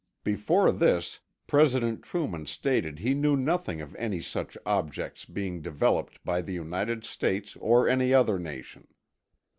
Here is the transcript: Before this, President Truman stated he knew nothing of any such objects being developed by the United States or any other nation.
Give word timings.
Before 0.23 0.71
this, 0.71 1.19
President 1.45 2.01
Truman 2.01 2.47
stated 2.47 2.97
he 2.97 3.13
knew 3.13 3.35
nothing 3.37 3.81
of 3.81 3.93
any 3.97 4.19
such 4.19 4.57
objects 4.65 5.25
being 5.25 5.61
developed 5.61 6.25
by 6.25 6.41
the 6.41 6.53
United 6.53 7.05
States 7.05 7.55
or 7.57 7.87
any 7.87 8.11
other 8.11 8.39
nation. 8.39 8.87